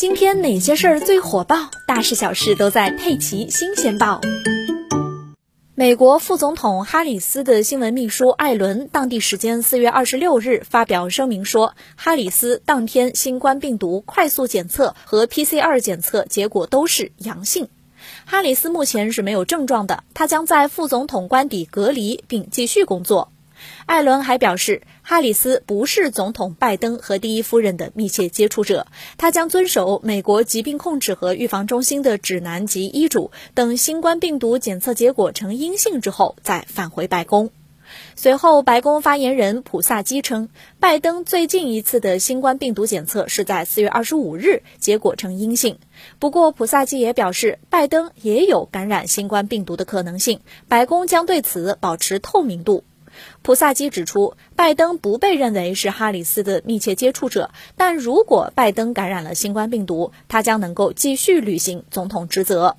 [0.00, 1.70] 今天哪些事儿最火爆？
[1.86, 4.18] 大事小事都在《佩奇新鲜报》。
[5.74, 17.68] 美国副总统哈里斯的新闻秘书艾伦，当地时间四月二十六日发表声明说，哈里斯当天新冠病毒快速检测和 PCR 检测结果都是阳性。
[18.24, 23.30] 哈里斯目前是没有症状的，他将在副总统官邸隔离并继续工作。
[23.86, 28.86] 艾伦还表示，哈里斯不是总统拜登和第一夫人的密切接触者，
[29.18, 37.50] 他将遵守美国疾病控制和预防中心的指南及医嘱，等新冠病毒检测结果呈阴性之后再返回白宫。
[38.14, 45.80] 随后，白宫发言人普萨基称，拜登最近一次的新冠病毒检测是在四月二十五日，结果呈阴性。
[46.20, 50.38] 不过，普萨基也表示，拜登也有感染新冠病毒的可能性，
[50.68, 52.84] 白宫将对此保持透明度。
[53.42, 62.76] 普萨基指出，拜登不被认为是哈里斯的密切接触者，但如果拜登感染了新冠病毒，他将能够继续履行总统职责。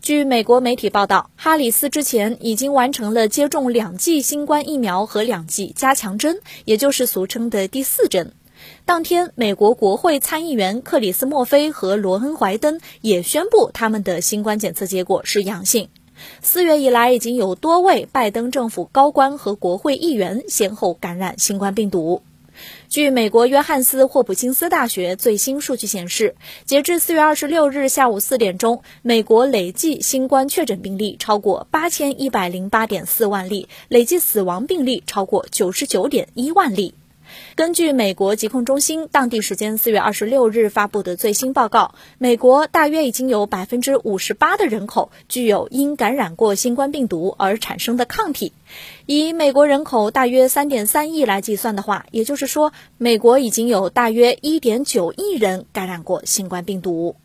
[0.00, 8.32] 据美国媒体报道，哈里斯之前已经完成了接种两剂新冠疫苗和两剂加强针，也就是俗称的第四针。
[8.86, 15.90] 当天，美国国会参议员克里斯·墨菲和罗恩·怀登也宣布他们的新冠检测结果是阳性。
[16.42, 22.22] 四月以来，已经有多位拜登政府高官和国会议员先后感染新冠病毒。
[22.88, 36.94] 据美国约翰斯霍普金斯大学最新数据显示，截至四月二十六日下午四点钟，美国累计新冠确诊病例超过八千一百零八点四万例，累计死亡病例超过九十九点一万例。
[37.54, 48.52] 根据美国疾控中心当地时间四月二十六日发布的最新报告，美国大约已经有百分之五十八的人口具有因感染过新冠病毒而产生的抗体。
[49.06, 57.16] 以美国人口大约三点三亿来计算的话，也就是说，美国已经有大约一点九亿人感染过新冠病毒。